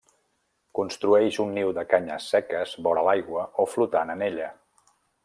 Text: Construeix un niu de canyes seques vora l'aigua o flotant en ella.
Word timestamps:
Construeix 0.77 1.37
un 1.43 1.51
niu 1.57 1.73
de 1.79 1.83
canyes 1.91 2.31
seques 2.37 2.73
vora 2.87 3.05
l'aigua 3.09 3.45
o 3.65 3.67
flotant 3.75 4.15
en 4.15 4.29
ella. 4.31 4.49